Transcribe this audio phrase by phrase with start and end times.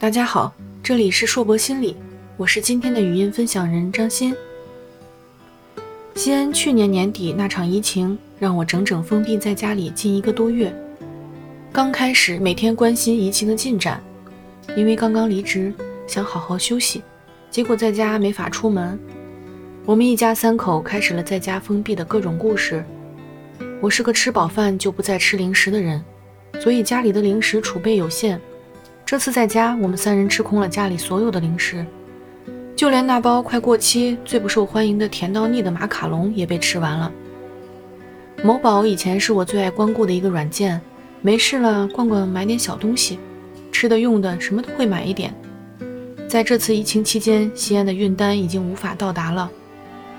[0.00, 0.50] 大家好，
[0.82, 1.94] 这里是硕博心理，
[2.38, 4.34] 我是今天的语音分享人张欣。
[6.14, 10.74] 西安去年年底那场疫情，让我整整封闭在家里近一个多月。
[11.70, 14.02] 刚开始每天关心疫情的进展，
[14.74, 15.70] 因为刚刚离职，
[16.06, 17.02] 想好好休息，
[17.50, 18.98] 结果在家没法出门。
[19.84, 22.82] 我们一家三口开始了在家封闭的各种故事。
[23.82, 26.02] 我是个吃饱饭就不再吃零食的人，
[26.58, 28.40] 所以家里的零食储备有限。
[29.10, 31.84] 这次在家，我们三人吃空了家里所有的零食，
[32.76, 37.10] 就连那包快过期、最不受欢迎的甜到腻的马卡龙也被吃完了。
[38.44, 40.80] 某宝以前是我最爱光顾的一个软件，
[41.22, 43.18] 没事了逛逛买点小东西，
[43.72, 45.34] 吃的用的什么都会买一点。
[46.28, 49.50] 在这次疫情期间，西安的运单已经无法到达了，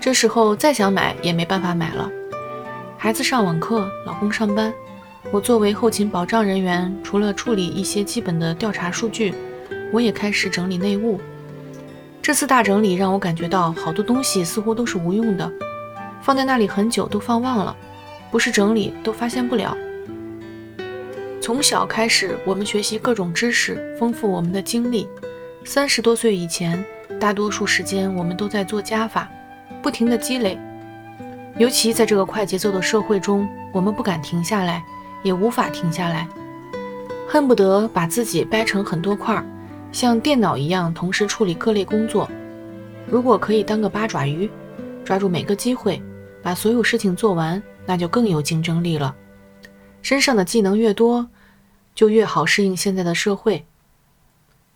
[0.00, 2.10] 这时候再想买也没办法买了。
[2.98, 4.70] 孩子上网课，老公上班。
[5.32, 9.32] 我作为后勤保障人员，除了处理一些基本的调查数据，
[9.90, 11.18] 我也开始整理内务。
[12.20, 15.50] 这次大整理让我感觉到，好多东西似乎都是无用的，
[16.20, 17.74] 放在那里很久都放忘了，
[18.30, 19.74] 不是整理都发现不了。
[21.40, 25.08] 从小开始，我们学习各种知识，丰富我们的经历。
[25.64, 26.84] 三十多岁以前，
[27.18, 29.26] 大多数时间我们都在做加法，
[29.80, 30.58] 不停地积累。
[31.56, 34.84] 尤其在这个快节奏的社会中，我们不敢停下来。
[35.22, 36.28] 也无法停下来，
[37.28, 39.44] 恨不得把自己掰成很多块儿，
[39.92, 42.28] 像电脑一样同时处理各类工作。
[43.06, 44.50] 如果可以当个八爪鱼，
[45.04, 46.00] 抓住每个机会，
[46.42, 49.14] 把所有事情做完，那就更有竞争力了。
[50.00, 51.28] 身上的技能越多，
[51.94, 53.64] 就越好适应现在的社会。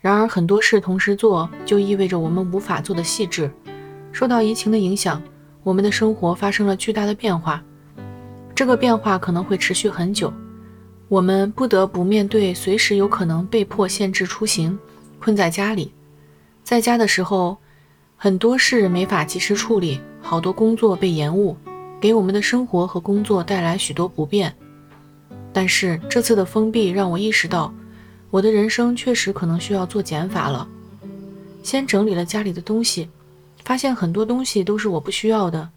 [0.01, 3.51] 然而，很多事同时做，就意味着我们无法做的细致。
[4.13, 5.21] 受到疫情的影响，
[5.63, 7.63] 我们的生活发生了巨大的变化。
[8.57, 10.33] 这个变化可能会持续很久，
[11.09, 14.77] 我们不得不面对随时有可能被迫限制出行，
[15.21, 15.93] 困在家里。
[16.65, 17.59] 在家的时候，
[18.17, 21.55] 很多事没法及时处理，好多工作被延误，
[22.01, 24.51] 给我们的生活和工作带来许多不便。
[25.53, 27.71] 但是这次的封闭让我意识到，
[28.31, 30.67] 我的人生确实可能需要做减法了。
[31.63, 33.11] 先整理了家里的东西，
[33.67, 35.69] 发现很多东西都是我不需要的，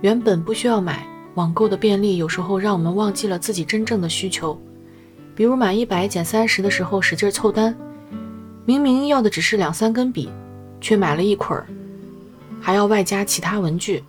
[0.00, 1.11] 原本不需要买。
[1.34, 4.60] 网购的便利有时候让我们忘记了自己真正的需求，
[5.34, 7.74] 比如满一百减三十的时候使劲凑单，
[8.66, 10.28] 明明要的只是两三根笔，
[10.78, 11.66] 却买了一捆儿，
[12.60, 14.04] 还要外加其他文具。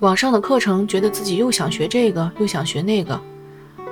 [0.00, 3.18] 网上的课程觉得自己又想学这个又想学那个，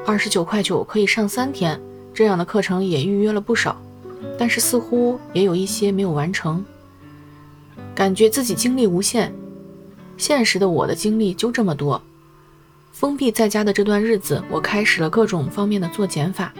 [0.04, 1.80] 二十九块九可以上三天，
[2.12, 3.80] 这样的课程也预约了不少，
[4.38, 6.62] 但是似乎也有一些没有完成，
[7.94, 9.32] 感觉自己精力无限。
[10.16, 12.00] 现实的我的经历就这么多，
[12.92, 16.52] 封闭在家的这段日子，我开始了各种方面的做减法，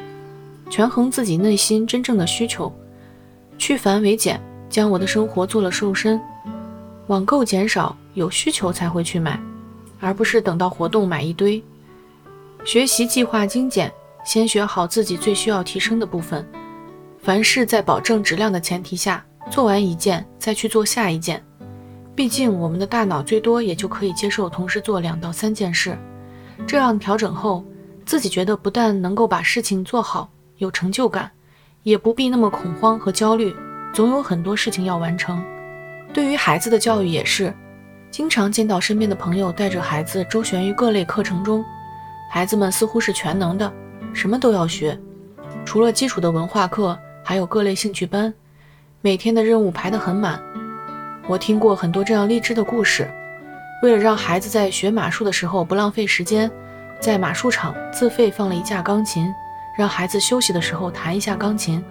[0.69, 2.73] 权衡自己内心真正的需求，
[3.57, 6.21] 去繁为简，将我的生活做了瘦身。
[7.07, 9.41] 网购减少，有需求才会去买，
[10.01, 11.63] 而不是等到活动买一堆。
[12.65, 13.93] 学习计划精简，
[14.25, 16.45] 先学好自己最需要提升的部分，
[17.23, 21.43] 凡事在保证质量的前提下，做完一件再去做下一件。
[22.17, 25.97] 毕竟，我们的大脑最多也就可以接受同时做两到三件事。
[26.67, 27.63] 这样调整后，
[28.07, 31.31] 自己觉得不但能够把事情做好，有成就感，
[31.83, 33.55] 也不必那么恐慌和焦虑，
[33.93, 35.45] 总有很多事情要完成。
[36.15, 37.53] 对于孩子的教育也是，
[38.11, 41.63] 经常见到身边的朋友带着孩子周旋于各类课程中，
[42.31, 43.71] 孩子们似乎是全能的，
[44.15, 44.99] 什么都要学，
[45.67, 48.33] 除了基础的文化课，还有各类兴趣班，
[49.03, 50.41] 每天的任务排得很满。
[51.29, 53.11] 我听过很多这样励志的故事。
[53.83, 56.51] 为了让孩子在学马术的时候不浪费时间，
[57.01, 59.27] 在马术场自费放了一架钢琴，
[59.77, 61.85] 让孩子休息的时候弹一下钢琴。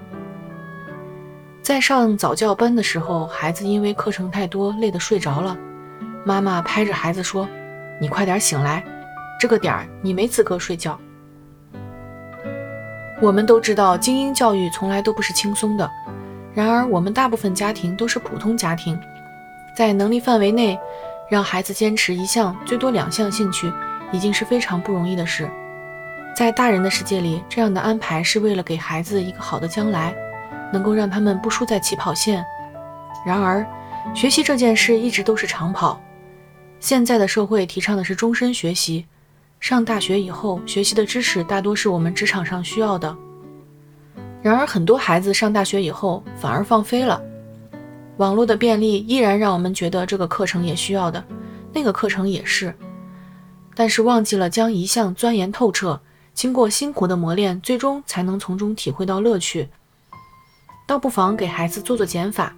[1.62, 5.58] 在上早教班的时候，孩子因为课程太多，累得睡着了。
[6.24, 7.48] 妈妈拍着孩子说
[8.00, 8.84] ：“你快点醒来，
[9.40, 11.00] 这个点儿你没资格睡觉。”
[13.22, 15.90] 我们都知道，精英教育从来都不是轻松的。
[16.54, 18.98] 然而，我们大部分家庭都是普通家庭。
[19.76, 20.80] 在能力范围内，
[21.30, 23.72] 让孩子坚持一项最多两项兴趣，
[24.12, 25.50] 已经是非常不容易的事。
[26.34, 30.16] 在大人的世界里，这样的安排是为了给孩子一个好的将来，
[30.72, 32.46] 能够让他们不输在起跑线。
[33.26, 33.66] 然而，
[34.14, 36.00] 学习这件事一直都是长跑。
[36.80, 39.06] 现在的社会提倡的是终身学习，
[39.60, 43.14] 上大学以后学习的知识大多是我们职场上需要的。
[44.42, 47.22] 然而，很多孩子上大学以后反而放飞了。
[48.18, 51.24] 网络的便利依然让我们觉得这个课程也需要的，
[51.74, 52.74] 那个课程也是，
[53.76, 56.00] 但是忘记了将一项钻研透彻，
[56.34, 59.68] 经过辛苦的磨练，最终才能从中体会到乐趣。
[60.88, 62.56] 倒不妨给孩子做做减法，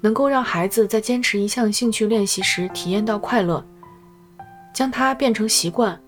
[0.00, 3.64] 能够让孩子在坚持一项兴趣练习时体验到快乐，
[4.74, 6.00] 将它变成习惯。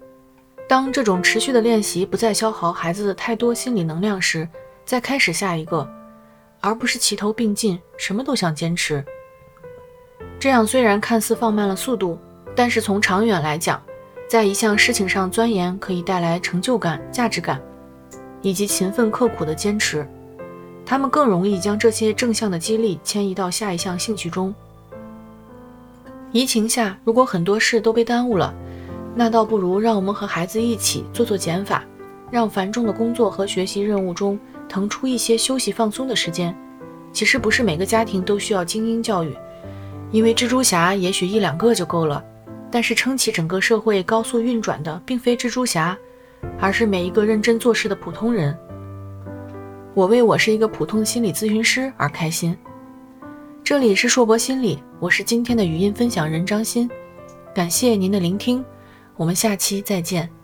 [0.69, 4.49] 当这种持续的练习不再消耗孩子的太多心理能量时，
[4.85, 5.89] 再开始下一个，
[6.61, 9.05] 而不是齐头并进，什么都想坚持。
[10.39, 12.19] 这样虽然看似放慢了速度，
[12.55, 13.83] 但是从长远来讲，
[14.29, 17.61] 在一项事情上钻研可以带来成就感、价值感，
[18.43, 20.07] 以及勤奋刻苦的坚持。
[20.87, 24.55] 他们更容易将这些正向的激励迁移到下一项兴趣中。
[26.33, 28.55] 疫情下，如果很多事都被耽误了，
[29.15, 31.85] 那倒不如让我们和孩子一起做做减法，
[32.31, 34.39] 让繁重的工作和学习任务中
[34.69, 36.55] 腾出一些休息放松的时间。
[37.13, 39.35] 其实不是每个家庭都需要精英教育，
[40.11, 42.23] 因为蜘蛛侠也许一两个就够了。
[42.71, 45.97] 但是撑起整个社会高速运转的，并非蜘蛛侠，
[46.61, 48.57] 而是每一个认真做事的普通人。
[49.95, 52.55] 我为我是一个普通心理咨询师而开心。
[53.65, 56.89] 这里是硕博心理，我是今天的语音分享人张欣，
[57.55, 58.63] 感谢您的聆听。
[59.17, 60.38] 我们下期再见。